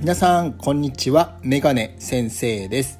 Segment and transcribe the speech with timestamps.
[0.00, 1.38] 皆さんこんにちは。
[1.42, 2.98] メガネ先生です。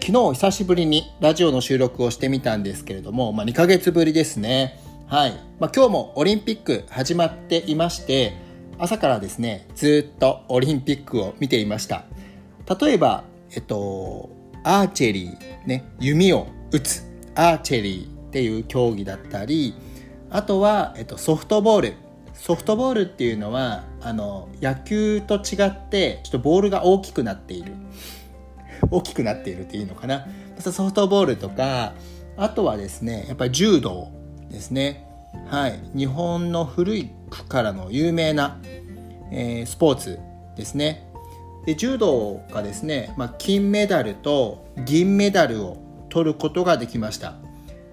[0.00, 4.78] 昨日久しぶりにラジオの収録をしてみたんですけれども、まあ、2ヶ月ぶりですね。
[5.08, 8.32] はい、まあ、今日もオリンピック始まっていまして
[8.78, 12.04] 朝からですねずっとオリンピックを見ていました。
[12.80, 14.30] 例えばえっと
[14.62, 17.02] アーチェリーね弓を打つ。
[17.34, 19.74] アーチェリーっていう競技だったり
[20.30, 22.05] あとは、えっと、ソフトボール。
[22.38, 27.72] ソフトボールっていうのはあの野球と違ってちょっとボールが大きくなっている。
[28.90, 30.26] 大きくなっているっていいのかな。
[30.58, 31.94] ソフトボールとか
[32.36, 34.10] あとはですねやっぱり柔道
[34.50, 35.06] ですね。
[35.48, 35.80] はい。
[35.94, 38.58] 日本の古い区からの有名な、
[39.32, 40.18] えー、スポーツ
[40.56, 41.06] ですね。
[41.66, 47.34] で柔道がですね、まあ、金メダルと銀メダルを取ることができました、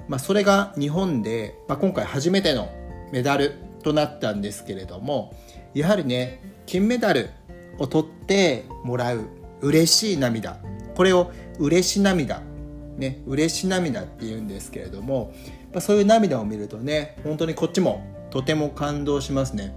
[0.08, 2.70] まあ、それが日本で、まあ、今回初めての
[3.12, 5.36] メダルとなったんですけれども
[5.74, 7.30] やはりね金メダル
[7.78, 9.28] を取ってもらう
[9.62, 10.58] 嬉しい涙
[10.96, 12.42] これを嬉し涙
[12.98, 15.34] ね嬉し涙って言うんですけれども
[15.80, 19.76] そういう涙を見るとね本当にこっちもとても感動しますね。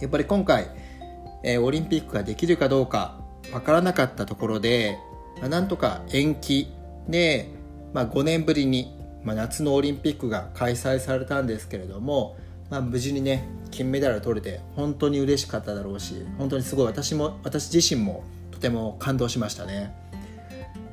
[0.00, 0.68] やっぱり今回、
[1.42, 3.20] えー、オリンピックができるかどうか
[3.52, 4.98] わからなかったところで、
[5.40, 6.72] まあ、なんとか延期
[7.08, 7.50] で、
[7.92, 12.36] まあ、5年ぶりに、まあ、夏のオリンピックが開催されたんですけれども
[12.72, 16.86] まあ、無事にね金メダル取れて本当に嬉しかっただろうし本当にすごい。
[16.86, 19.94] 私も私自身もとても感動しましたね。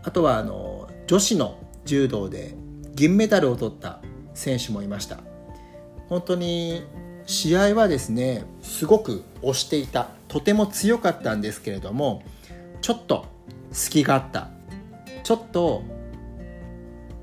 [0.03, 2.53] あとはあの女子の柔道で
[2.95, 4.01] 銀メダルを取った
[4.33, 5.19] 選手もいました。
[6.09, 6.83] 本当に
[7.25, 10.09] 試合はですねすごく押していた。
[10.27, 12.23] とても強かったんですけれども
[12.81, 13.25] ちょっと
[13.71, 14.49] 隙があった。
[15.23, 15.83] ちょっと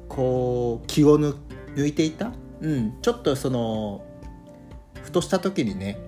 [0.08, 1.36] こう気を抜
[1.86, 2.32] いていた。
[2.62, 2.94] うん。
[3.02, 4.02] ちょっとその
[5.06, 5.98] ふとした時にね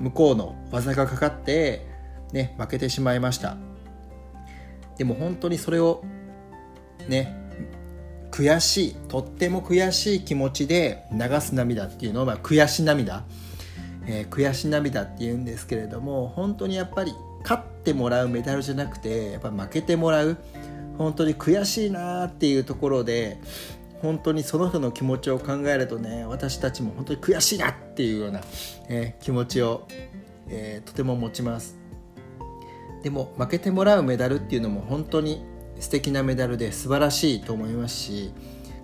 [0.00, 1.86] 向こうの技がかかって
[2.32, 3.58] ね負けてしまいました。
[4.96, 6.02] でも本当にそれを
[7.06, 7.36] ね
[8.30, 13.24] 悔しいとっても悔しい気持ちで流す涙っていうのは、まあ、悔し涙、
[14.06, 17.12] えー、悔し涙っていうんですけれども本当にやっぱり
[17.42, 20.38] 勝ってもらうメダルじゃなくてやっぱ負けてもらう
[20.96, 23.38] 本当に悔しいなっていうところで
[24.02, 28.40] 本当にその人の気持ちを考えるとね私たちも本当に悔しいなっていうような、
[28.88, 29.86] えー、気持ちを、
[30.48, 31.78] えー、とても持ちます。
[33.02, 35.42] でも負けてもらうメダルっていうのも本当に
[35.78, 38.32] 素敵なメダルで素晴らしいと思いますし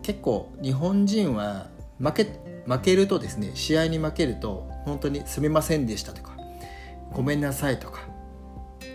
[0.02, 2.24] 結構日本人は負け
[2.66, 6.36] 負けるとですね試合に負けると本当にすみませんでしたとか
[7.12, 8.00] ごめんなさいとか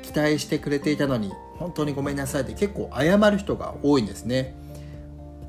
[0.02, 4.56] 期待してくれていたのに本当にごめんなさいって結構謝る人が多いんですね。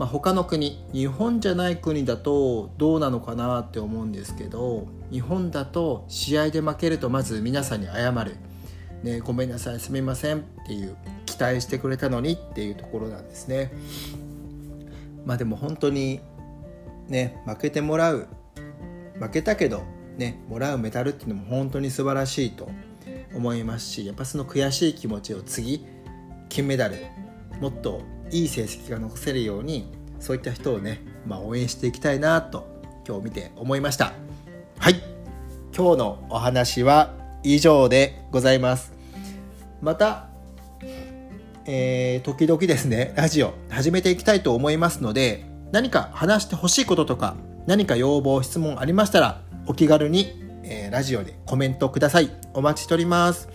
[0.03, 8.35] まあ、他の国日本じゃない国だとどうなのかなって思うんですけど日本だと試合で負けるとまず皆さんに謝る、
[9.05, 13.73] ね、ごめんなさいすみませんっていう期待してくれたのにっていうところなんですね。
[15.25, 16.19] まあでも本当に
[17.07, 18.27] ね負けてもらう。
[19.21, 19.85] 負けたけど
[20.17, 22.69] ねもらうメダルっていうのも本当に素晴らしいと
[23.37, 25.87] 思いますしやっぱその悔しい気持ちを次
[26.49, 26.97] 金メダル
[27.63, 28.01] もっと
[28.33, 29.87] いい成績が残せるように
[30.19, 32.67] そういった人をね、まあ、応援していきたいなと
[33.07, 34.15] 今日見て思いました。
[34.79, 34.95] はい。
[35.75, 37.15] 今日のお話は
[37.45, 38.93] 以上でございます。
[39.81, 40.27] また
[41.65, 47.37] えー、時々ですねラジオ始めていきたいと思いますので何か話してほしいこととか
[47.69, 50.33] 何か要望質問ありましたらお気軽に、
[50.65, 52.31] えー、ラジオでコメントください。
[52.55, 53.49] お待ちしております。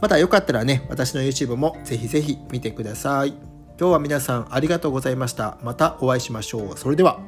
[0.00, 5.58] またよかったらね私の YouTube もぜひぜひ見てください今日は皆さんありがとうございました。
[5.62, 6.78] またお会いしましょう。
[6.78, 7.20] それでは。